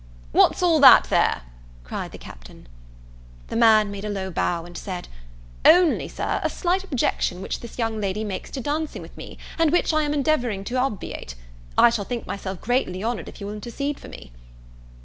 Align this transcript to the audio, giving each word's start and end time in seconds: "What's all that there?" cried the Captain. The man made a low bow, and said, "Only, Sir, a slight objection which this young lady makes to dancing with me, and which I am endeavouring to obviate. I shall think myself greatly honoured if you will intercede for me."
"What's 0.31 0.63
all 0.63 0.79
that 0.79 1.03
there?" 1.11 1.43
cried 1.83 2.11
the 2.11 2.17
Captain. 2.17 2.65
The 3.49 3.55
man 3.55 3.91
made 3.91 4.03
a 4.03 4.09
low 4.09 4.31
bow, 4.31 4.65
and 4.65 4.75
said, 4.75 5.07
"Only, 5.63 6.07
Sir, 6.07 6.39
a 6.43 6.49
slight 6.49 6.83
objection 6.83 7.39
which 7.39 7.59
this 7.59 7.77
young 7.77 8.01
lady 8.01 8.23
makes 8.23 8.49
to 8.53 8.61
dancing 8.61 9.03
with 9.03 9.15
me, 9.15 9.37
and 9.59 9.71
which 9.71 9.93
I 9.93 10.01
am 10.01 10.15
endeavouring 10.15 10.63
to 10.63 10.75
obviate. 10.75 11.35
I 11.77 11.91
shall 11.91 12.05
think 12.05 12.25
myself 12.25 12.61
greatly 12.61 13.03
honoured 13.03 13.29
if 13.29 13.39
you 13.39 13.45
will 13.45 13.53
intercede 13.53 13.99
for 13.99 14.07
me." 14.07 14.31